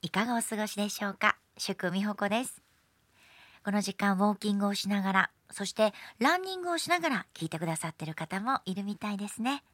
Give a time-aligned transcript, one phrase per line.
[0.00, 1.36] いかがお過ごしでしょうか？
[1.56, 2.62] 宿美穂子です。
[3.64, 9.64] この時間ウォーキングをしながらそしてランニングをしながら聞いてくださってる方もいるみたいですね。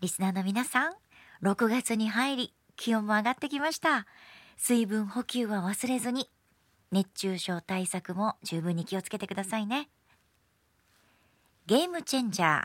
[0.00, 0.92] リスナーの皆さん
[1.42, 4.06] 6月に入り気温も上がってきました。
[4.56, 6.30] 水分補給は忘れずに
[6.92, 9.88] 熱中症対策も十分に気をつけてくださいね。
[11.66, 12.64] ゲームチェンジャー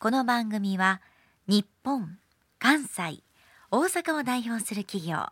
[0.00, 1.00] この番組は
[1.46, 2.18] 日本
[2.58, 3.22] 関西
[3.70, 5.28] 大阪を代表する企業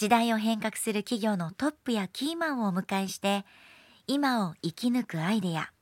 [0.00, 3.44] 時代を変革する企業のトップやキーマンをお迎えして
[4.06, 5.72] 今を生き抜くアイデア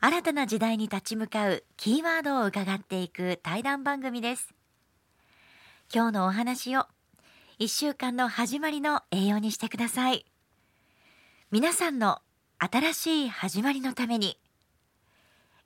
[0.00, 4.52] 新たな時代に立ち向かうキーワードを伺っていく対談番組です。
[5.94, 6.86] 今日のお話を
[7.60, 10.26] 1週間の始まりの栄養にしてください。
[11.52, 12.22] 皆さんの
[12.58, 14.36] 新しい始まりのために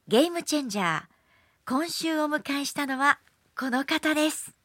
[0.08, 1.02] ゲームチェンジャー
[1.64, 3.18] 今週お迎えしたのは
[3.58, 4.57] この方です。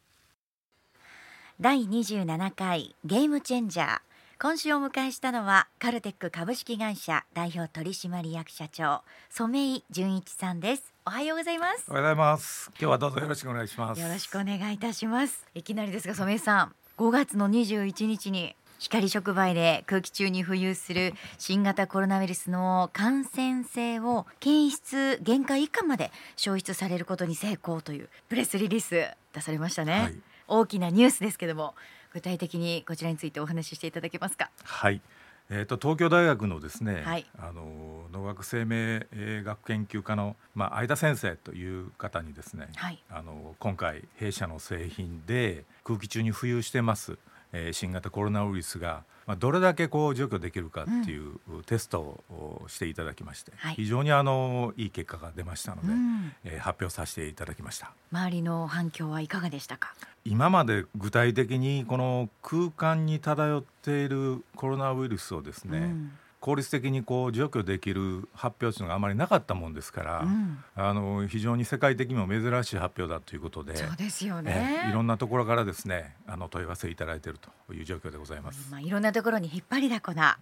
[1.63, 3.99] 第27回ゲームチェンジャー。
[4.37, 10.93] 今週お迎えしたのはカルテック株式会社代表取締役社長染井純一さんです。
[11.05, 11.85] おはようございます。
[11.87, 12.69] おはようございます。
[12.71, 14.01] 今日はどうぞよろしくお願いします。
[14.01, 15.45] よろしくお願いいたします。
[15.55, 31.75] いきなりですが染井さん5月の21日に光触媒で空気中に浮遊する新型コロナウイルスの感染性を検出限界以下まで消失されることに成功というプレスリリース出されましたね、はい大きなニュースですけども
[32.13, 34.49] 具体的にこちらについてお話ししていただけますか？
[34.63, 35.01] はい。
[35.49, 39.05] えーと、東京大学のですね、はい、あの農学生命
[39.43, 47.17] 学研究科の、まあ、相田先生という方にですね、はい、あの今回弊社の製品で空気中に浮遊してます
[47.53, 57.93] えー、新型コロナウイルスが、まあ、どれだけこう除去できるかっていうテストをしていただきまして、うん、非常にあのいい結果が出ましたので、うん、えー、発表させていただきました。
[58.11, 59.93] 周りの反響はいかがでしたか？
[60.25, 66.11] 今まで具体的にこの空間に漂っているコロナウイルスをですね、うん
[66.43, 78.69] 効率的にこう除去できる発表というのがあまりなかったもんですから、うん、あの非常に世界的にも珍しい発表だということでそうですよね、いろんなところからですねあの問い合わせいただいているという状況でございます。
[78.69, 80.37] まあ、いろんなところに引っ張りだこな、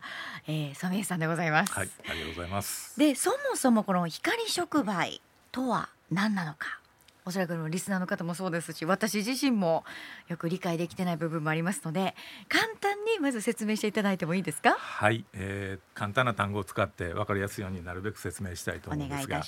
[0.47, 1.73] えー、染井さんでございます。
[1.73, 2.99] はい、ありがとうございます。
[2.99, 5.21] でそもそもこの光触媒
[5.51, 6.80] とは何なのか。
[7.25, 9.83] おそらくのリスナーの方もそうですし私自身も
[10.27, 12.15] よく理解できてない部分もありますので
[12.49, 14.71] 簡単にまず説明していただいてもいいですか？
[14.71, 19.43] はい、えー、簡単な単語を使って分かりやすいようになるべく説明したいと思うんですが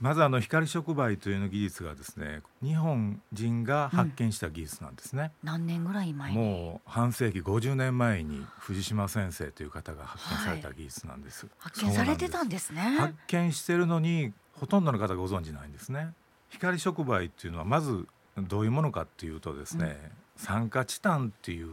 [0.00, 12.80] まずあの光触媒というの技術がですね日本人が発見した技術なんですね、うん、何年ぐらい前もう半世紀50年前に藤島先生という方が発見された技術なんです、はい、発見されてたんですね。
[12.98, 16.12] 発見してるのにほとんどの方がご存知ないんですね
[16.54, 18.06] 光触媒っていうのはまず
[18.38, 19.94] どういうものかっていうとですね、うん、
[20.36, 21.68] 酸化チタンっていう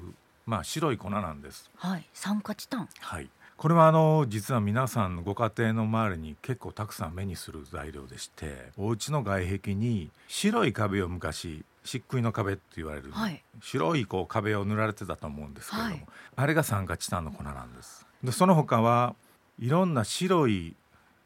[0.46, 1.70] まあ白い粉なんです。
[1.76, 2.90] はい、酸化チタン。
[3.00, 3.30] はい。
[3.58, 16.06] これはあの実は皆さんご家庭の周りに結構たくさん目にする材料でしてお家の外壁に白い壁を昔漆喰の壁って言われる、はい、白いこう壁を塗られてたと思うんですけれども、はい、
[16.38, 19.14] あれが酸化チタンの粉なんですでその他は
[19.60, 20.76] いろんな白い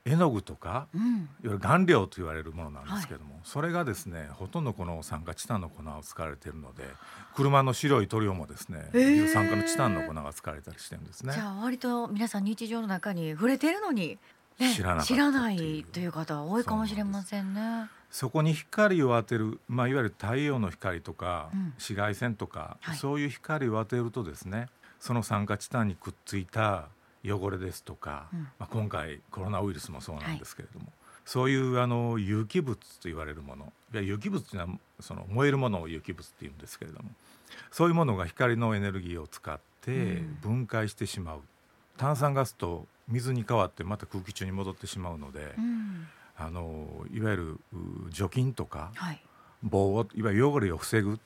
[0.06, 6.84] 絵の具とか、うん、いわゆる顔料と言われるものなんですけども、はい、それがですねほとんどこの酸化チタンの粉を使われているので
[7.36, 11.34] 車の白い塗料もですね、えー、酸化のチタンの粉が使われたりしてるんですね。
[11.34, 14.20] じゃあ割と皆さん日常の中に触れてるのに、
[14.60, 17.90] ね、知ら知らないという方は多いかもしれませんね。
[18.12, 24.68] そこに光を当てる、まあ、いわゆる太陽の光とか、うん、紫外線とか、はい、そういう光を当てるとですね
[25.00, 26.88] その酸化チタンにくっついた
[27.32, 30.94] 汚れですとか、うん、まあ、今回コロナウイルスもそうなんですけれども、はい、
[31.26, 37.10] そういうあの有機物と言われるものいや有機物というのはその燃えるものを有機物っていうんですけれども
[37.72, 41.44] そういうものが光のエネルギーを使って分解してしまう、うん、
[41.98, 46.08] 炭酸ガスと水に変わってまた空気中に戻ってしまうので、うん、
[46.38, 47.60] あのいわゆる
[48.10, 49.22] 除菌とか、はい、
[49.64, 51.20] 棒をいわゆる汚れを防ぐ、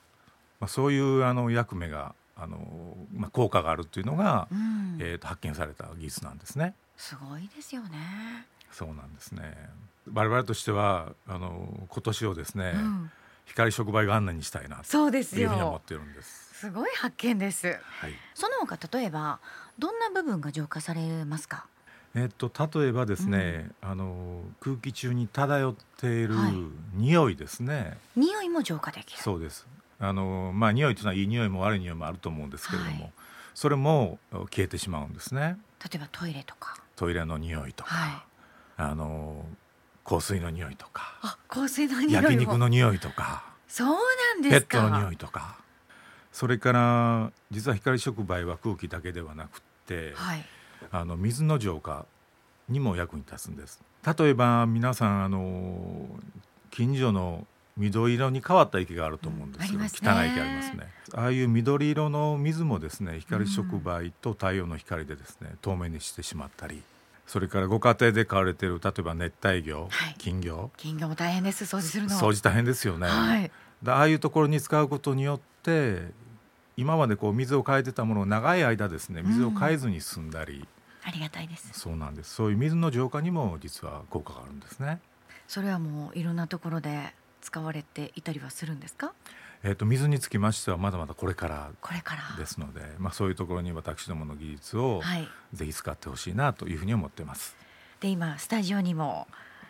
[0.60, 6.74] まあ、そういうあの役目があの、まあ、効果があるというのが、うん、えー、と発見された技術なんですね。
[6.98, 8.46] すごいですよね。
[8.72, 9.70] そうなんですね。
[10.14, 13.12] 我々としてはあの今年をですね、うん、
[13.46, 16.54] 光触媒元年にしたいなというふうに思っているんです。
[16.60, 17.68] すごい発見です。
[17.68, 19.40] はい、その他例えば
[19.78, 21.68] どんな部分が浄化されますか？
[22.16, 26.36] えっと例えばですね、うん、あの空気中に漂っている
[26.96, 29.22] 匂いですね、はい、匂いも浄化できる。
[29.22, 29.68] そうです。
[30.00, 33.12] あのまあ匂いというのはいい匂いも悪い匂いもあると思うんですけれども、はい、
[33.54, 35.58] それも消えてしまうんですね。
[35.84, 36.76] 例えばトイレとか。
[36.96, 38.22] トイレの匂いとか、はい、
[38.78, 39.46] あの
[40.04, 45.58] 香水の匂いとかあ香水の匂い焼肉の匂いとかそうなんですペットの匂いとか。
[46.32, 50.46] それから実は光触媒は空気だけではなくて、はい、
[50.92, 52.06] あの水の浄化
[52.70, 53.82] にも役に立つんです。
[54.18, 56.08] 例えば皆さんあの
[56.70, 57.46] 近所の
[57.80, 60.88] 緑色に変わった池があると思うんですけど、うん、汚い池ありますね。
[61.16, 66.84] ああいう緑色の水もですね光触媒と太陽の光でですね透明にしてしまったり
[67.26, 70.70] それからご家庭で飼われている例えば熱帯魚、はい、金魚。
[70.78, 72.10] 金魚も大変です掃除するの。
[72.16, 73.52] 掃除大変ですよね、はい、
[73.88, 76.12] ああいうところに使うことによって
[76.76, 80.68] 今までこう水を変えてたものを長い間ですね水を変えずに済んだり、うん、
[81.04, 81.72] ありがたいです。
[81.74, 82.34] そうなんです。
[82.34, 85.00] そういう水の浄化にも実は効果があるんですね。
[85.48, 87.14] それはもういろんなところで
[87.50, 89.12] 使われていたりはするんですか？
[89.64, 91.72] えーと、水につきましてはまだまだこれから
[92.38, 95.02] ですのでまあ、そういうところに私どもの技術を
[95.52, 97.58] ぜひ使ってほしいなというふうに思ってます。
[98.00, 99.28] で今スタジオにも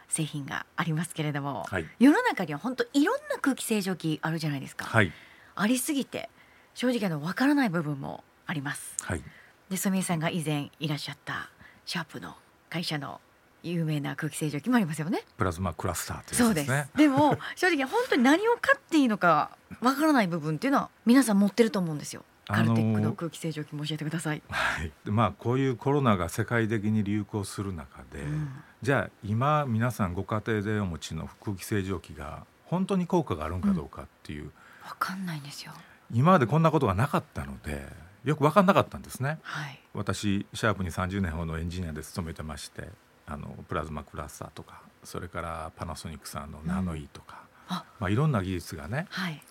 [0.10, 4.86] 製品がありますけれども、はい、世の中には本当いろんな空気清浄機あるじゃないですか。
[4.86, 5.12] はい、
[5.56, 6.30] ありすぎて
[6.74, 8.96] 正直あの分からない部分もあります。
[9.02, 9.24] はい、
[9.70, 11.50] で染井さんが以前いらっしゃった
[11.86, 12.36] シャープの
[12.70, 13.22] 会社の
[13.64, 15.24] 有名な空気清浄機もありますよね。
[15.38, 16.98] プラズマクラスターという、です。
[16.98, 19.52] でも正直本当に何を買っていいのか
[19.82, 22.24] わからない部分っていうのは皆さん持ってると思うんですよ。
[22.48, 24.42] カルテックの空気清浄機も教えてください。
[24.50, 24.92] はい。
[25.06, 28.50] まあこういうコロナが世界的に流行する中で、うん、
[28.82, 34.46] じゃあ今皆さんご家庭でお持ちの空気清浄機が本当に効果があるんかどうかっていう。
[34.46, 34.52] わ、
[34.92, 35.74] うん、かんないんですよ。
[36.12, 38.10] 今までこんなことがなかったので。
[38.26, 42.90] よく分かんなかったんですね、はい、私シャープに30年ほどのエンジニアで勤めてまして
[43.30, 49.42] あのプラズマクラスターとかそれからパナソニックさんのナノイーとか、うん、まあ、いろんな技術がね、はい、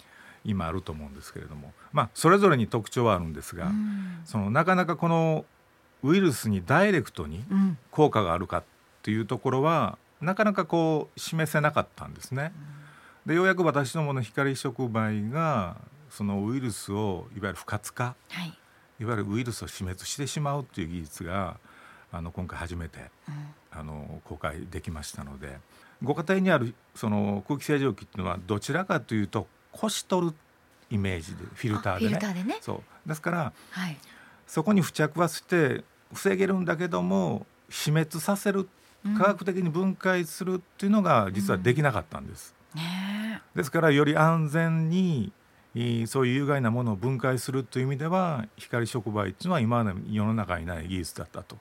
[0.44, 5.44] 今あると思うんですけれども、まあ、それぞれに特徴はあるんですが、うん、そのなかなかこの
[6.02, 7.44] ウイルスにダイレクトに
[7.90, 8.64] 効果があるかっ
[9.02, 12.52] ていうところは、なかなかこう示せなかったんですね。
[13.26, 15.76] でようやく私どもの光触媒が
[16.08, 18.54] そのウイルスをいわゆる不活化、はい、
[19.00, 21.58] いわゆるウイルスを死滅してしまうっていう技術が
[22.12, 25.58] あの今回初めて、うん、あの公開できましたので
[26.02, 30.34] ご家庭にあるその空気清浄機っていうのはどちらかというとこし取る
[30.90, 32.34] イメージでフィルターでね。
[32.34, 32.58] でね。
[32.60, 33.08] そう。
[33.08, 33.96] ですから、はい、
[34.46, 38.68] そこに付着はして防げるんだけども死滅させる
[39.16, 42.54] 科学的に分解するっていうのが実はできなかったんです。
[42.74, 42.80] うん。
[42.80, 45.32] ね、ですからより安全に
[46.06, 51.56] そういう有害なものを分解するという意味では光触媒っていうのは今まで世の中にない技術だったと。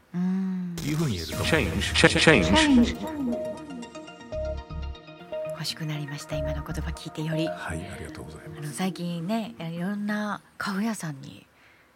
[0.85, 2.95] いうふうに言えると思います。
[5.51, 6.37] 欲しくなりました。
[6.37, 7.47] 今の言葉聞いてより。
[7.47, 8.73] はいありがとうございます。
[8.73, 11.45] 最近ねいろんな家具屋さんに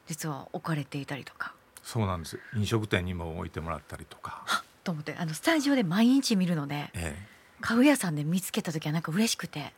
[0.08, 1.54] 実は置かれていたりとか。
[1.82, 2.40] そうなんです。
[2.56, 4.44] 飲食店にも置いてもらったりとか。
[4.84, 5.16] と思って。
[5.18, 7.16] あのスタジオで毎日見るので、ええ、
[7.62, 9.74] 家具屋さんで見つけた時はなんか嬉しくて。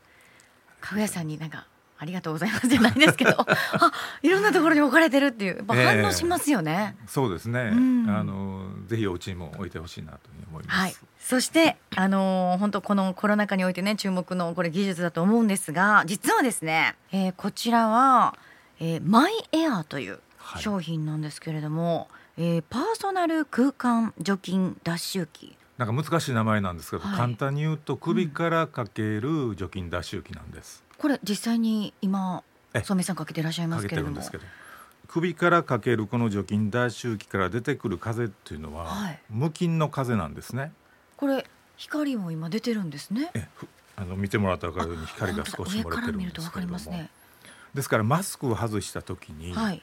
[0.82, 1.66] 家具屋さんになんか
[1.98, 3.36] ありがとうございますじゃないですけど。
[3.40, 3.92] あ
[4.22, 5.58] いろんなところに置かれてるっていう。
[5.58, 10.20] やっぱ反応しますよね、えー、そうですね、うん、あのぜひお家にも置いてほしいなと
[10.50, 18.36] 思います、はい、そしてあの本当このコロナ禍においてね注目のこれ技術だと思うんですが実はですね、えー、こちらは、
[18.80, 20.20] えー、マイエアーという
[20.60, 32.46] 商品なんですけれども、はい、えー、パーソナル空間除菌脱臭機なんか難しい名前なんですけど、はい、簡単に言うと首からかける除菌脱臭機なんです、これ実際に今
[32.82, 34.22] 染さんかけていらっしゃいますけれども。
[35.10, 40.72] 首からかけるこの除菌脱臭機から出てくる風っていうのは、はい、無菌の風なんですね。
[41.18, 41.46] これ
[41.76, 43.34] 光も今出てるんですね。
[43.98, 47.10] あの見てもらったら分かるように光が少し漏れてるんですけれども、ね、
[47.74, 49.82] ですからマスクを外した時に、はい、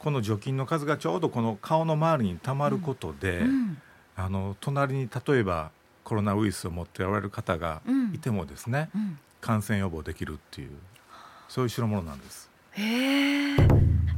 [0.00, 3.46] この除菌の数がちょうどこの顔の周りにたまることで、うん。
[3.46, 3.78] うん、
[4.16, 5.70] あの隣に例えば
[6.02, 7.82] コロナウイルスを持っておられる方が
[8.12, 10.70] いてもですね、うん、感染予防できるっていう
[11.48, 12.50] そういう代物なんです。
[12.72, 13.56] へえ。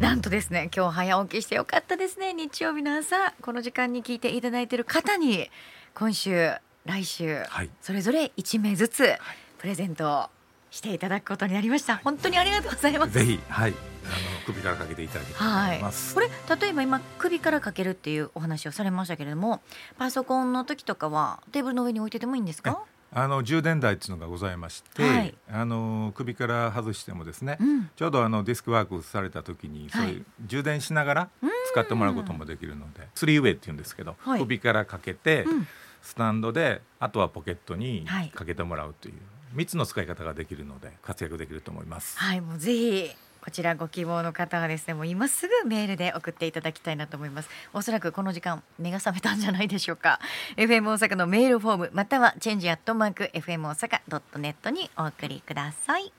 [0.01, 3.35] なんとですね今日早起きしてよかったですね日曜日の朝。
[3.43, 5.51] この時間に聞いていただいている方に
[5.95, 6.53] 今週
[6.87, 9.13] 来週、はい、それぞれ1名ずつ
[9.59, 10.31] プレゼント
[10.71, 13.13] していただくことになりました、はい、本当にありがとうございます。
[13.13, 13.75] ぜひはい。
[14.05, 14.17] あの
[14.47, 15.81] 首からかけていただきはい、
[16.15, 19.61] これ例えば今首からかけるっていうお話をされましたけれども
[19.99, 22.11] パソコンの時とかはテーブルの上に置い。
[22.11, 22.83] ててもいいんですか
[23.13, 31.31] あの充電台っていうのがございまして、はい、あの首から外してもですね、うん、ちょうどあのディスクワークされた時に、そういう充電しながら
[31.73, 35.67] 使ってもらうこともできるので、スリーウェイっていうんですけど、はい、首からかけて、うん、
[36.03, 39.15] スタンドであとはポケットにかけてもらうという
[39.55, 42.19] 3つの使い方ができるので活躍できると思います。
[42.19, 43.11] はい、もうぜひ
[43.49, 47.49] こちらご希望の方はですねもう今すぐメールで送っていただきたいなと思います。
[47.73, 50.21] おそらくこの時間目が覚めたんじゃないでしょうか。
[50.59, 56.13] FM 大阪のメールフォームまたはチェンジアットマーク FM 大阪ドットネットにお送りください。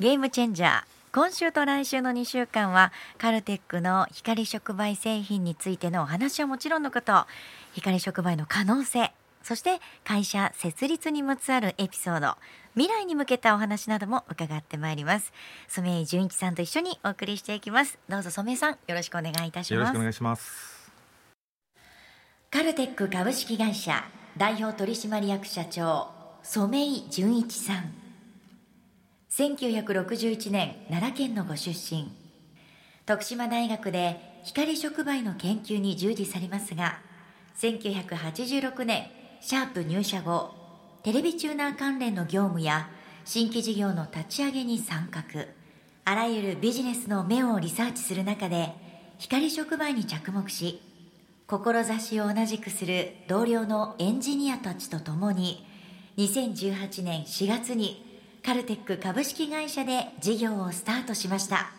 [0.00, 7.24] ゲームチェンジャー今週と来週の2週間はカルテックの光触媒製品についてのお話はもちろんのこと
[7.72, 12.36] 光触媒の可能性そして会社設立にまつわるエピソード
[12.76, 15.32] 未来に向けたお話なども伺ってまいります。
[15.66, 17.98] 染井純一さんと一緒にお送りしていきます。
[18.06, 19.74] どうぞ染井さんよろしくお願いいたします。
[19.74, 20.92] よろしくお願いします。
[22.50, 24.04] カルテック株式会社
[24.36, 26.08] 代表取締役社長
[26.42, 27.94] 染井純一さん。
[29.30, 32.12] 1961年奈良県のご出身。
[33.06, 36.98] 徳島大学で光触媒の研究に従事されますが
[37.56, 39.06] 1986年
[39.40, 40.55] シャープ入社後
[41.06, 42.88] テレビチューナー関連の業務や
[43.24, 45.22] 新規事業の立ち上げに参画。
[46.04, 48.74] あらゆるビジネスの目をリサーチする中で
[49.18, 50.82] 光触媒に着目し
[51.46, 55.64] 志を同じくする同僚のエンジニアたちと共に
[56.16, 58.04] 2018年4月に
[58.44, 61.70] カルテック株式会社で事業をスタートしました。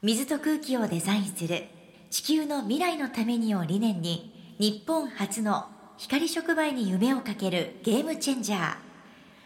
[0.00, 1.66] 水と空気をデザインする
[2.08, 5.66] 地球の未来のためにを理念に日本初の
[6.00, 8.74] 光触媒に夢をかけるゲームチェンジャー。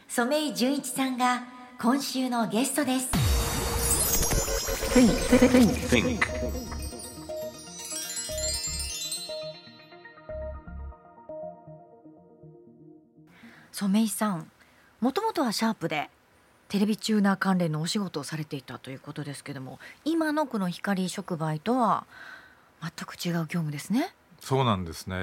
[0.07, 1.43] 染井純一さんが
[1.81, 3.09] 今週のゲストです。
[13.73, 14.49] 染井さん
[15.01, 16.09] もともとはシャープで
[16.69, 22.07] テレビチューナー関連のお仕事をされていたということですけども今のこの光触媒とは
[22.81, 25.17] 全く違う業務ですねそうなんですね。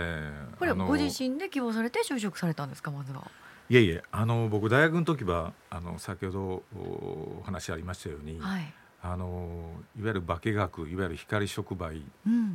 [0.57, 3.29] これご自身で希望されて就職されたんですかまずは？
[3.69, 8.73] いえいえあの僕大学の時はあの先ほどお話ありましたように、はい、
[9.03, 12.01] あのいわゆる化学いわゆる光触媒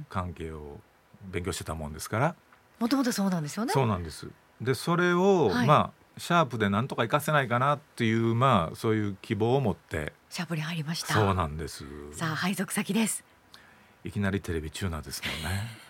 [0.08, 0.80] 関係を
[1.30, 2.35] 勉強してたもんですから、
[2.80, 3.73] もともとそうなんですよね。
[3.73, 4.28] そうなんです。
[4.61, 10.12] でそれを、はい、まあシャープでなんとか活かせないかなっていうまあそういう希望を持って。
[10.28, 11.14] シャープに入りました。
[11.14, 11.85] そうなんです。
[12.12, 13.25] さあ配属先です。
[14.02, 15.86] いきなりテレビチューナーですもんね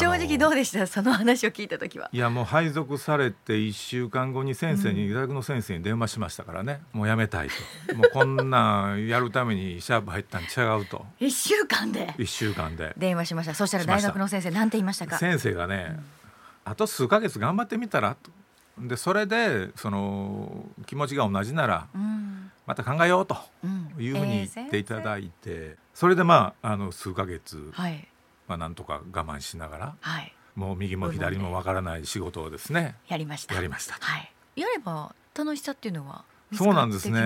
[0.00, 0.86] 正直どうでした？
[0.86, 2.10] その話を聞いた時は。
[2.12, 6.80] いやもう配属されて1週間後に先生に、大学の先生に電話しましたからね。
[6.92, 7.48] もうやめたい
[7.88, 7.94] と。
[7.94, 11.04] もうこんなんやるためにシャープ入ったん違うと。
[11.20, 12.94] 1週間で？1週間で。
[12.96, 13.54] 電話しました。
[13.54, 15.18] そしたら大学の先生なんて言いましたか？
[15.18, 16.04] 先生がね、うん、
[16.64, 18.30] あと数か月頑張ってみたらと。
[18.80, 21.88] でそれでその気持ちが同じなら、
[22.64, 23.36] また考えようと
[23.98, 28.06] いうふうに言っていただいて、それでまああの数か月、はい、
[28.48, 33.54] まあなんとか我慢しながら、はい、もう右も左もわからない仕事をですねやりました。
[33.54, 36.24] やりました、はい、やれば楽しさっていうのは
[36.54, 37.20] そうなんですね。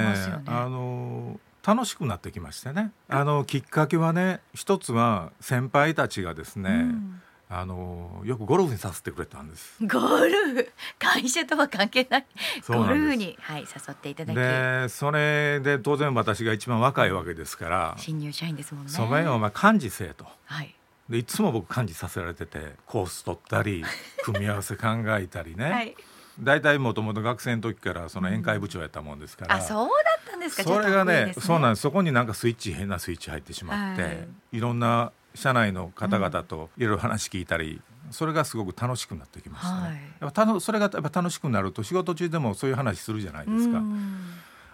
[0.47, 2.91] あの楽しくなってきましてね。
[3.09, 7.23] あのきっかけはね一つは先輩たちがですね、うん。
[7.55, 9.77] あのよくゴルフにさせてくれたんです。
[9.87, 10.73] ゴルフ？
[10.99, 12.27] 会社とは関係ない。
[12.67, 14.37] ゴルフに、はい、誘っていただき。
[14.37, 18.91] でそれで当然私が一番若いわけですから新入社員ですもんね。
[18.91, 20.75] それをお前幹事せえと、はい、
[21.13, 23.85] でいつも僕幹事させられててコース取ったり
[24.25, 25.95] 組み合わせ考えたりね、はい、
[26.41, 30.63] 大体もともと学生の時からその宴会部長やったもんですから、うん、あそうだったんですか。
[30.63, 31.83] それがね、ね、そうなんです。
[31.83, 39.83] そこになんかスイッチ変なスイッチ入ってしまって、はい、いろんな社内の方々といろいろ話聞いたり、それがすごく楽しくなってきましたね。
[39.83, 43.83] はい、やっぱそれがやっぱ楽しくなると仕事中でもそういう話するじゃないですか。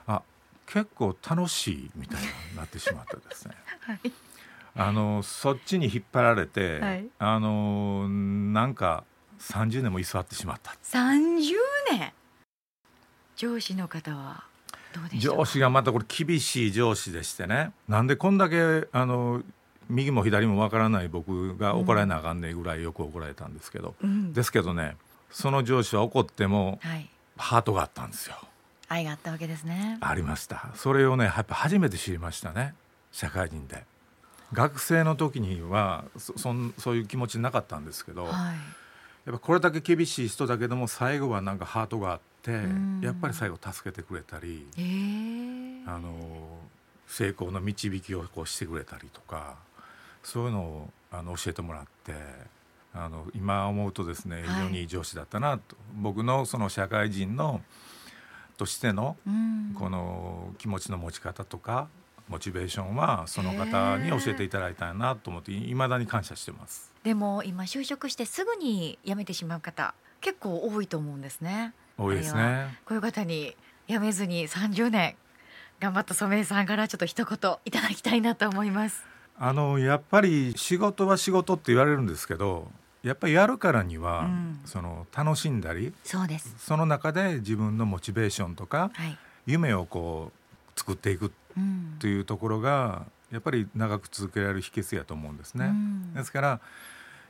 [0.06, 0.22] あ
[0.66, 3.56] 結構楽しいみたいになってしまったですね。
[3.82, 4.12] はい、
[4.76, 9.04] あのそっちに引っ張られて、はい、あのなんか
[9.40, 10.76] 30年も居座ってしまった。
[10.84, 11.54] 30
[11.90, 12.12] 年？
[13.36, 14.44] 上司の方は
[15.18, 17.72] 上司がまたこれ厳しい上司でしてね。
[17.88, 19.42] なんでこんだけあの
[19.88, 24.96] 右も左もわからない僕が怒られなあかんねぐらいよく怒られたんですけど、うん、ですけどね
[25.30, 26.80] その上司は怒っても、
[27.36, 28.36] ハートがあったんですよ。
[28.88, 29.98] 愛があったわけですね。
[30.00, 30.70] ありました。
[30.74, 32.74] それをねやっぱ初めて知りましたね。
[33.12, 33.84] 社会人で
[34.52, 38.34] 学生の時にはそそそういう気持ちなかったんですけど、はい、
[39.26, 42.52] やっぱこれだけ厳しい人だけども最後はなんかハートがあって、
[43.04, 44.66] やっぱり最後助けてくれたり、
[45.86, 46.12] あの
[47.06, 49.56] 成功の導きをこうしてくれたりとか
[50.22, 52.12] そういうのをあの教えてもらって
[52.94, 57.62] あの今思うとですね非常にいい上司だったなと、はい、僕のその社会人の
[58.56, 59.16] としての
[59.78, 61.88] この気持ちの持ち方とか
[62.28, 66.92] モチベーションはその方に教えていただいたなと思っていまだに感謝してます。
[67.02, 71.74] でも今就職してすぐに辞めてしまう方結構多いと思うんですね。
[71.96, 72.78] 多いですね。
[72.84, 73.56] こういう方に
[73.88, 75.16] 辞めずに30年
[75.80, 79.04] 頑張った染井さんからちょっと一言いただきたいなと思います。
[79.38, 82.68] あのやっぱり仕事は仕事って言われるんですけど
[83.04, 86.54] やっぱりやるからには、うん、その楽しんだりそうです。
[86.58, 89.16] その中で自分のモチベーションとか、はい、
[89.46, 91.30] 夢をこう作っていくっ
[91.98, 95.66] というところがやっぱり長く続けられる秘訣やと思うんですね。
[95.66, 96.60] うん、ですから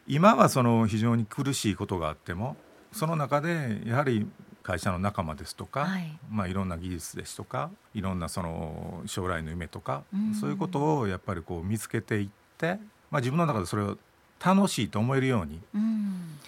[0.07, 2.57] 今はその非常に苦しいことがあっても
[2.93, 4.27] その中でやはり
[4.63, 12.79] 会社の仲間ですとか、はい、まあ、いろんな技術ですとかいろんなその将来の夢とか、うん、そういうことをやっぱりこう見つけていって、
[13.11, 13.97] まあ、自分の中でそれを
[14.45, 16.39] 楽しいと思えるように、うん、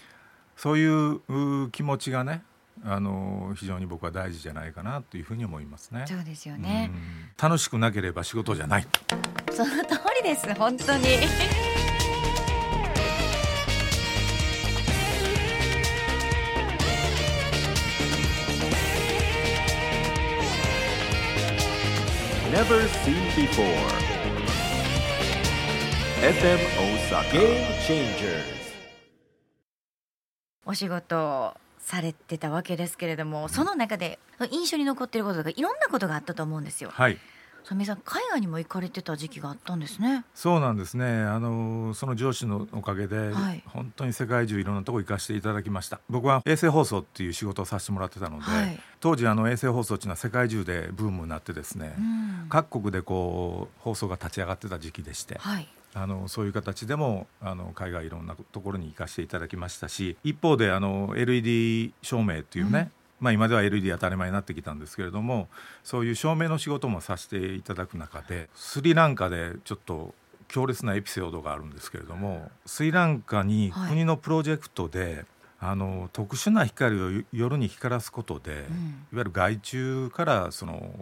[0.57, 2.43] そういう気持ちがね
[2.85, 6.05] あの非常に僕は大事じゃないかなというふうに思いますね。
[6.09, 6.91] そうですよね。
[7.41, 8.87] 楽しくなければ仕事じゃない。
[9.53, 10.53] その通りです。
[10.55, 11.05] 本当に。
[22.51, 24.21] never seen before.
[26.21, 28.45] FM Osaka Game Changers
[30.67, 34.19] お仕事されてたわけですけれどもその中で
[34.51, 36.91] 印象に残っていることとかいろんなことがあったと思うんですよ。
[36.93, 37.19] はい
[37.63, 40.25] さん海外にも行かれてた時期があったんですね。
[40.35, 41.07] そうなんですね。
[41.07, 46.01] あのその上司のおかげで、はい、本当に世界中いろんなとこ行かせていただきました。
[46.09, 55.39] 僕は衛星放送っていう仕事をさせてもらってたので、はい、当時あの衛星放送っていうのは世界中でブームになってですね、うん、各国でこう放送が立ち上がってた時期でして。
[55.39, 65.49] はいあのそういう形でもあの海外いろんなところに行かせていただきましたし一方であの LED 照明っていうね、まあ、今では LED 当たり前になってきたんですけれども
[65.83, 70.15] そういう照明の仕事もさせていただく中でスリランカでちょっと
[70.47, 75.25] 強烈なエピソードがあるんですけれどもスリランカに国のプロジェクトで、はい、
[75.61, 78.69] あの特殊な光を夜に光らすことで、うん、いわ
[79.19, 80.93] ゆる害虫からその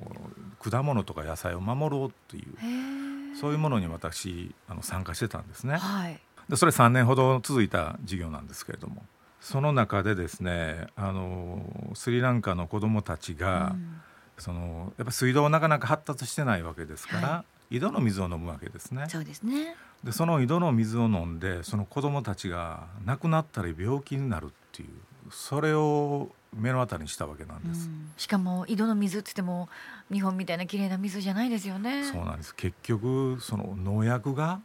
[0.63, 5.77] 果物とか野菜を守ろうというそういうものに私あの参加してたんですね。
[5.77, 6.19] はい、
[6.49, 9.05] でそれ3年ほど続いた事業なんですけれども。
[9.41, 11.63] その中でですねあの
[11.95, 14.01] スリランカの子どもたちが、うん、
[14.37, 19.07] そのやっぱ水道なかなか発達してないわけですから、はい、井戸の水を飲むわけですね。
[19.09, 24.89] そうですねでその井戸の水を飲んでその子どもたちが亡くなったり病気になるっていう
[25.31, 29.69] それを目の当たりにしたわけなんです、うん、しかも井戸の水って言っても
[30.11, 32.05] 日本みたいな綺麗な水じゃないですよね。
[32.05, 32.55] そうなんです。
[32.55, 34.61] 結局その農薬が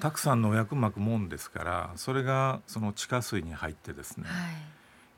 [0.00, 4.32] たくさん農薬まくもんですからそれがその地下水に入ってですね、は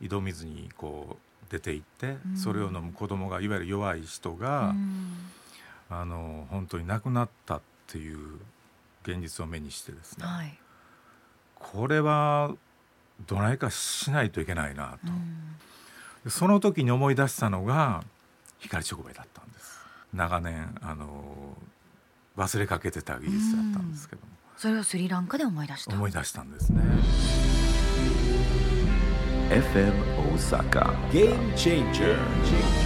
[0.00, 5.16] い、井戸水にこう出ていって、うん、それを飲む子供がいわゆる弱い人が、うん、
[5.88, 8.18] あの本当に亡くなったっていう
[9.02, 10.58] 現実を目にしてですね、はい、
[11.56, 12.52] これは
[13.26, 15.12] どないかしないといけないなと、
[16.24, 18.02] うん、その時に思い出したのが
[18.58, 19.80] 光直売だったんです。
[20.14, 21.56] 長年あの
[22.36, 25.94] 忘れかけてた技術だったんですけども、それをスリランカで思い出した。
[25.94, 26.82] 思い出したんですね。
[29.50, 32.79] FM 大阪 Game Changer Changer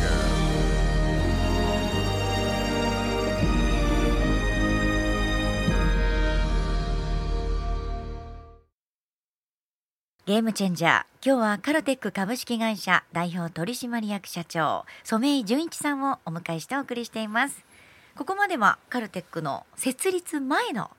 [10.35, 10.91] ゲームチェンジャー。
[11.25, 17.65] 今日はカルテック株式会社代表取締役社長染井純一さんをお迎えしてお送りしています。
[18.17, 20.91] ここまではカルテックの設立前の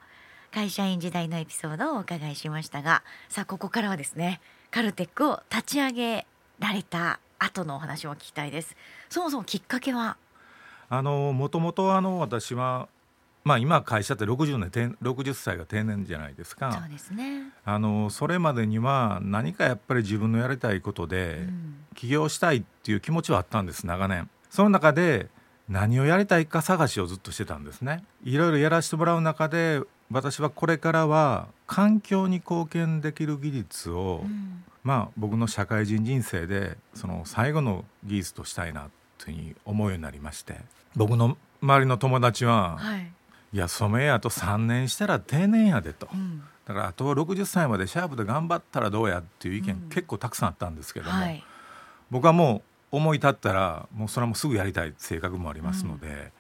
[0.54, 4.40] 会社員時代のエピソードをお伺いしましたがさあここからはですね
[4.72, 6.26] カルテックを立ち上げ
[6.60, 8.78] られた後のお話を聞きたいです。
[9.10, 10.16] そもそもきっかけは？
[10.88, 12.88] あのもともとあの私は
[13.46, 16.72] まあ、今会社って60年60歳が定年じゃないですか。
[16.82, 17.44] そうですね。
[17.64, 21.48] あのそれまでには何かやっぱり自分のやりたいことで
[21.94, 24.28] 起業したいっていう気持ちはあったんです長年。
[24.50, 25.30] その中で
[25.70, 28.04] 何をやりたいか探しをずっとしてたんですね。
[28.24, 29.80] いろいろやらせてもらう中で
[30.10, 40.56] 私はこれからは環境に貢献できる技術を、うん、まあ僕の社会人人生でその最後の技術としたいなというふうに思うようになりまして。
[40.96, 43.12] 僕の周りの友達は、はい
[43.56, 51.42] いや染めやと3年したら定年やでと、うん、だからあと60歳までシャープで頑張ったらどうやっていう意見、結構たくさんあったんですけども、はい、
[52.12, 56.34] 僕はもう思い立ったらもうそれはもうすぐやりたい性格もありますので、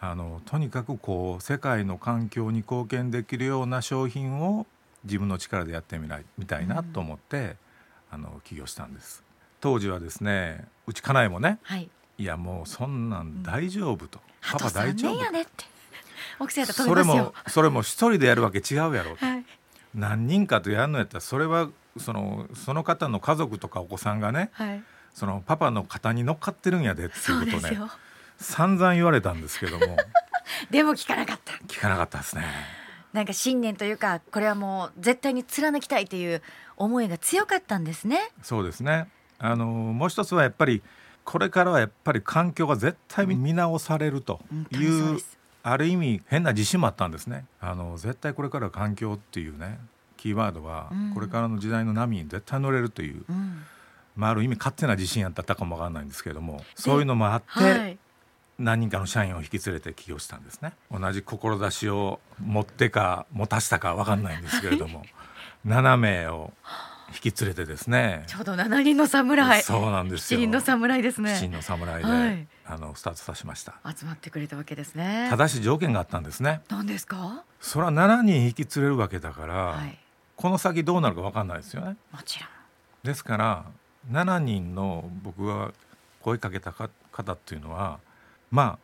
[0.00, 4.66] あのとにかくこう世界の環境に貢献できるような商品を
[5.04, 7.54] 自分の力でやってみないみたいなと思って、
[8.10, 9.22] あの起業したんです。
[9.60, 15.75] 当時はですねうち家内もね、はい、いやもうそんなん大丈夫と、パパ大丈夫
[16.38, 19.44] 奥さんやったらそれもそれも一人でやるわけ違うやろ、はい、
[19.94, 21.68] 何人かとやるのやったらそれは
[21.98, 24.82] そのその方の家族とかお子さんがね、はい、
[25.14, 27.80] そのパパの肩に乗っかってるんやでっていうことね。
[28.38, 29.96] 散々言われたんですけども。
[30.70, 31.54] でも聞かなかった。
[31.66, 32.44] 聞かなかったですね。
[33.12, 36.42] なんか信念というかこれはもう絶対に貫きたいという
[36.76, 38.30] 思いが強かったんですね。
[38.42, 39.08] そうですね。
[39.38, 40.82] あのもう一つはやっぱり
[41.24, 45.18] これからはやっぱり環境が絶対見直されるとうんいう、
[45.68, 47.44] ある意味変な自信もあったんですね。
[47.60, 49.80] あの絶対これから環境っていうね
[50.16, 51.12] キーワードはうん。
[51.12, 53.64] これからの時代の波に絶対乗れるという、うん。
[54.14, 57.98] まあ、ある意味勝手な自信やったかもわかんないんですけれどもそういうのもあって、はい。
[58.60, 60.72] 何人かの社員を引き連れて起業したんですね。
[60.88, 65.04] 同じ志を持ってか持たしたかわかんないんですけれども
[65.66, 66.52] 7名を
[67.08, 68.24] 引き連れてですね。
[68.26, 69.62] ちょうど7人の侍。
[69.62, 70.40] そうなんですよ。
[70.40, 71.34] 七人の侍ですね。
[71.34, 72.46] 七人の侍で、はい。
[72.66, 73.74] あのスタートさせました。
[73.96, 75.28] 集まってくれたわけですね。
[75.30, 76.62] ただし条件があったんですね。
[76.68, 77.44] 何ですか？
[77.60, 79.98] それは7人引き連れるわけだから、はい。
[80.36, 81.96] この先どうなるかわかんないですよね。
[82.12, 82.48] もちろん。
[83.04, 83.64] ですから
[84.10, 85.72] 7人の僕が
[86.20, 88.00] 声かけたか方っていうのは
[88.50, 88.78] ま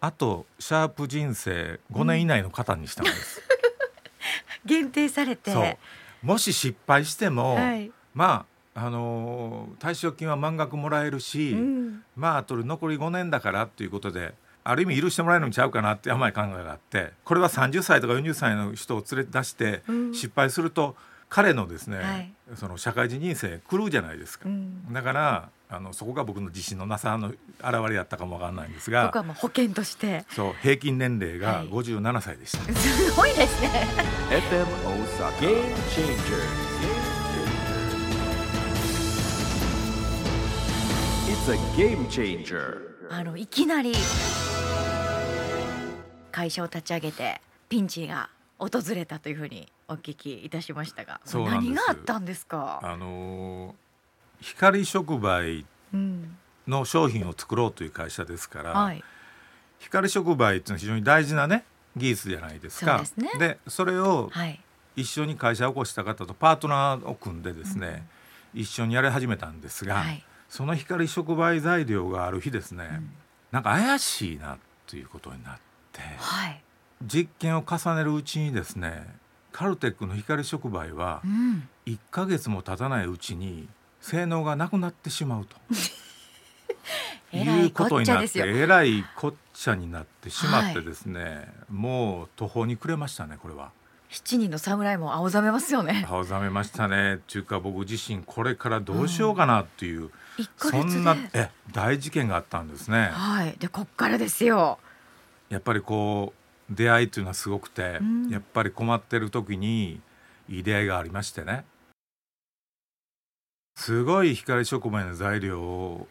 [0.00, 3.40] ああとシャープ人生5年以内の方にしたんです、
[4.64, 5.52] 限定されて。
[5.52, 5.78] そう
[6.22, 7.90] もし失敗しても、はい。
[8.14, 12.02] まああのー退職金は満額もらえるし、うん。
[12.16, 20.14] まああと残り5年だからっていうことである意味許してもらえるんちゃうかなって甘い考えがあってこれは30歳とか40歳の人を連れ出してうん。
[20.14, 20.96] 失敗すると
[21.28, 22.32] 彼のですね、はい。
[22.56, 24.92] その社会人人生狂うじゃないですか、うん。
[24.92, 27.32] だからあのそこが僕の自信のなさの
[27.64, 30.24] 表れやったかもわかんないんですが僕はもう保険として。
[30.28, 31.68] そう平均年齢がはい。
[31.68, 33.86] 57歳でした、すごいですね。
[34.30, 35.38] FM Osaka.
[35.40, 36.72] Game Changer.
[41.28, 42.92] It's a game changer.
[43.10, 43.94] あのいきなり
[46.30, 53.81] 会社を立ち上げてピンチが訪れたというふうにお聞きいたしましたが何があったんですか、あのー
[54.42, 56.36] 光触媒うん。
[56.68, 59.02] の商品を作ろうという会社ですから、はい、
[59.80, 61.64] 光触媒っていうのは非常に大事なね
[61.96, 62.98] 技術じゃないですか。
[63.04, 63.58] そうですね。
[63.66, 64.60] それをはい。
[64.94, 68.06] 一緒に会社を起こした方とパートナーを組んでですね、
[68.52, 70.22] 一緒にやり始めたんですが、はい。
[70.50, 73.10] その光触媒材料がある日ですね、うん。
[73.52, 75.54] なんか怪しいなということになっ
[75.92, 76.62] てはい、
[77.02, 79.06] 実験を重ねるうちにですね
[79.52, 83.68] カルテックの光触媒はうん、1ヶ月も経たないうちに
[84.02, 85.56] 性能がなくなってしまうと。
[87.32, 93.70] えらいうことになってえらいこっちゃになってしまってですね、もう途方に暮れましたねこれは。
[94.10, 96.06] 七人の侍も青ざめますよね。
[96.06, 97.14] 青ざめましたね。
[97.14, 100.92] っていうか僕自身これからどうしようかなっていう、一ヶ月で。
[100.92, 103.08] そんなえ大事件があったんですね。
[103.12, 103.56] はい。
[103.58, 104.78] でこっからですよ。
[105.48, 106.34] やっぱりこ
[106.70, 108.28] う出会いというのはすごくて、うん。
[108.28, 110.02] やっぱり困ってる時に
[110.48, 111.64] いい出会いがありましてね
[113.74, 116.06] すごい光触媒の材料を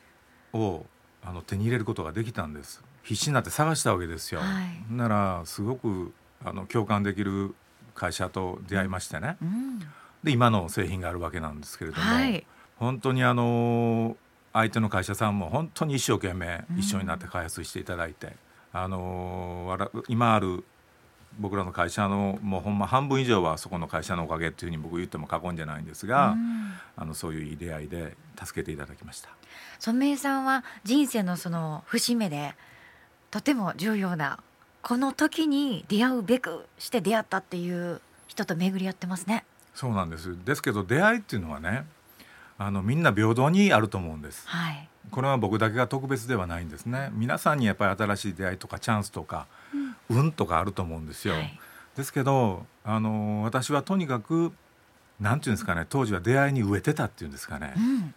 [0.54, 0.86] を
[1.24, 2.84] あの手に入れることができたんです。
[3.04, 4.94] 必死になって探したわけですよ、はい。
[4.94, 7.56] ならすごくあの共感できる
[7.96, 9.38] 会社と出会いましてね。
[9.42, 9.80] うん。
[10.24, 12.46] で今の製品があるわけなんですけれども、はい。
[12.78, 14.18] 本当にあの
[14.54, 18.36] 相手の会社さんも本当に一生懸命うん一緒になって開発していただいて、
[18.74, 20.64] あのわら今ある
[21.40, 29.30] 僕らの会社のもうほんま半分以上はそこの会社のおかげっていうふうに僕言っても過言じゃないんですが、うんあのそういういい出会いで助けていただきました。
[29.80, 32.54] 染井さんは人生のその節目で
[33.32, 34.40] とても重要な
[34.82, 39.46] この時に出会うべくして出会ったっていう人と巡り合ってますね。
[39.74, 41.86] そうなんですですけど出会いっていうのはね
[42.58, 44.48] あのみんな平等にあると思うんです。
[44.48, 44.88] はい。
[45.10, 49.48] これは僕だけが特別ではないんですね皆さんにやっぱり新しい出会いとかチャンスとか、
[50.10, 51.08] 運とかあると思うん。
[51.08, 51.60] ですよ、はい
[51.96, 54.54] ですけどあの私はとにかく
[55.20, 55.42] なん。
[55.42, 55.56] ていうん。
[55.56, 57.32] ですかね当時は出会いに飢えてたっていうん。
[57.32, 58.14] ですかね、うん。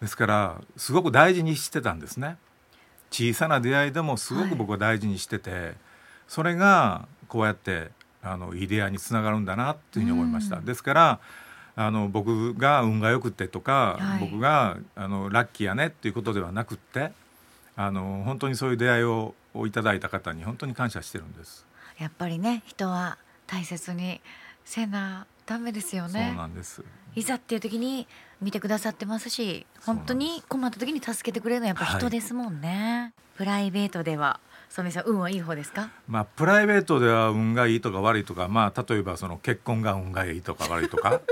[0.00, 2.00] ですからすごく大事にしてたん。
[2.00, 2.36] ですね
[3.10, 5.74] 小さな出会いでもすごく僕は大事にしてて、
[6.26, 7.90] それがこうやって
[8.22, 9.44] あのいい出会いにつながるん。
[9.44, 10.64] だなっていうふうに思いました、うん。
[10.64, 11.20] ですから
[11.76, 17.12] あの僕が運が良くってとか、はい僕があのラッキーやねっていうことではなくって
[17.76, 21.66] あの本当にそういう出会いををいただいた方に本当に感謝してるんです、
[21.98, 24.20] やっぱりね人は大切に
[24.64, 26.34] せなダメですよそうね。
[26.36, 26.82] なんです。
[27.14, 28.06] いざっていう時に
[28.42, 33.14] 見てくださってますし本当に困った時に助けてくれるのはやっぱ人ですもんね。
[33.36, 35.90] プライベートでは染井さん運はいい方ですか？
[36.08, 41.20] まあ、プライベートでは運がいいとか悪いとか、まあ、例えばその結婚が運がいいとか悪いとか。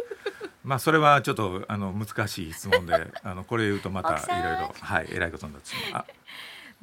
[0.65, 6.03] まあそれはちょっとあの難しい質問であのこれ言うとまたいろいろはいえらいことになってしまう。
[6.03, 6.07] あ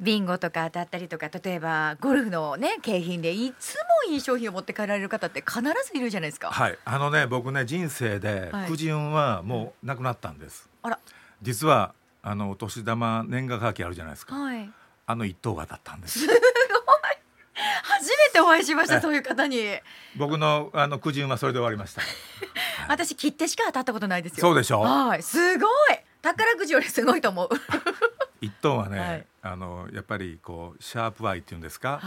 [0.02, 3.76] ビンゴとか当たったりとか例えばゴルフのね景品でいつ
[4.08, 6.50] もいい商品を持って帰られる方って必ずいるじゃないですか。
[6.50, 10.98] はいあのね僕ね人生ではいくじ運はもうなくなったんです、あら
[11.40, 14.70] 実はあのお年玉年賀はがきあるじゃないですかはい。
[15.06, 19.78] あの一等が当たったんです初めてお会いしましたえそういう方に。
[20.16, 22.02] 僕のあのくじ運はそれで終わりました
[22.88, 24.40] 私切手しか当たったことないですよ。
[24.40, 25.68] そうでしょはい、すごい。
[26.22, 27.48] 宝くじよりすごいと思う。
[28.42, 32.00] 一等はね、はい、あのやっぱりこうシャープアイっていうんですか？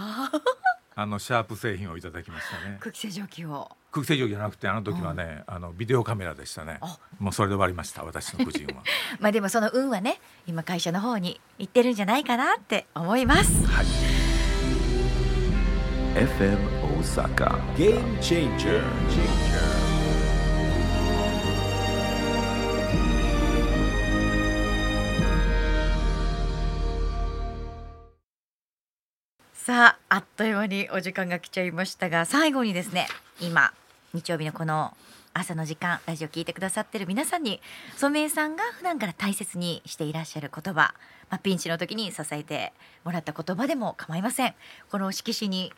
[0.98, 2.78] あのシャープ製品をいただきましたね。
[2.80, 3.70] 空気清浄機を。
[3.92, 6.80] 空気清浄機じゃなくてあの時はね、うん、あのビデオカメラでしたね。
[7.20, 8.84] もうそれで終わりました私の夫人は。
[9.20, 13.66] まあでもその運はね今会社の方に行ってるんじゃないかなって思います。
[13.68, 13.86] はい。
[16.16, 19.55] FM 大阪 Game Changer Changer
[29.66, 33.08] さああっという間にお時間が来ちゃいましたが最後にですね
[33.42, 33.74] 今
[34.14, 34.96] 日曜日のこの
[35.34, 37.60] 朝の時間ラジオ聞いてくださってる皆さんに
[37.96, 40.94] 染井さんが普段から大切にしていらっしゃる言葉、
[41.32, 42.74] まあ、ピンチの時に支えて
[43.04, 44.54] もらった言葉でも構いません。
[44.92, 45.74] この色紙に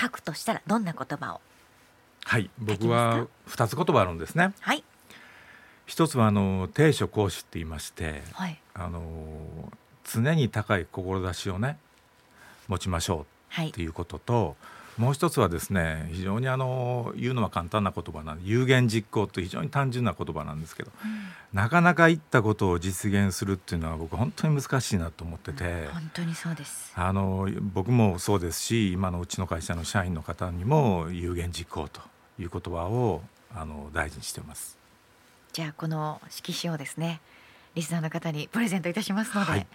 [0.00, 1.40] 書くとしたらどんな言葉を？
[2.22, 4.52] はい僕は2つ言葉あるんですね。
[4.60, 4.84] はい。
[5.86, 9.02] 一つはあの低所講師って言いまして、はい、あの
[10.04, 11.78] 常に高い志をね
[12.68, 13.26] 持ちましょ
[13.58, 14.54] うっていうことと、は
[14.98, 26.92] い、もう一つはですね非常にあの言うのは簡単な言葉なんで有言実行という非常に単純な言葉なんですけど、うん、なかなか言ったことを実現するっていうのは僕本当に難しいなと思ってて、うん、本当にそうです。
[26.94, 32.00] あの僕もそうですし今のうちの会社の社員の方にも有言実行と
[32.38, 33.22] いう言葉を
[33.54, 34.76] あの大事にしています。
[35.52, 37.20] じゃあこの色紙をですね
[37.74, 39.66] リスナーの方にプレゼントいたしますので、はい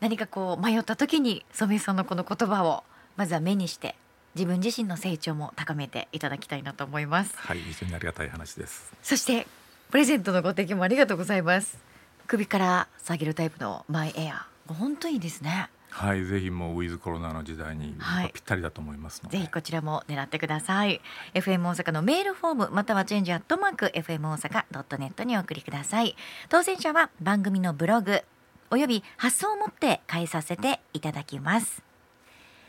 [0.00, 2.84] 何かこう迷った時に染井さんのこの言葉を
[3.16, 3.96] まずは目にして
[4.34, 7.34] 自分自身の成長も高めていただきたいなと思います。
[7.36, 8.92] はい非常にありがたい話です。
[9.02, 9.46] そして
[9.90, 11.78] プレゼントのご提供もありがとうございます。
[12.26, 14.46] 首から下げるタイプのマイエア。
[14.68, 15.70] 本当にいいですね。
[15.90, 17.96] はいぜひもうウィズコロナの時代に
[18.32, 21.00] ぴったりだと思いますので、はい、ぜひこちらも狙ってください。
[21.34, 26.14] FM 大阪のメールフォームまたはチェンジアットマーク FM 大阪ドットネットにお送りください。
[26.48, 28.22] 当選者は番組のブログ
[28.70, 31.82] および発送をもって返させていただきます。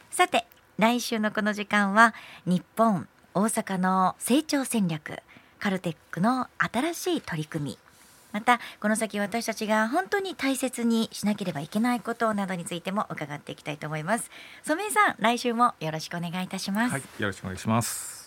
[0.09, 2.13] さて来週のこの時間は
[2.45, 5.19] 日本大阪の成長戦略
[5.59, 7.77] カルテックの新しい取り組み。
[8.31, 14.29] またこの先私たちが本当に大切にしなければいけないことなどについても伺っていきたいと思います。
[14.63, 18.18] 染井さん来週もよろしくお願いいたします、はい、よろしくお願いします。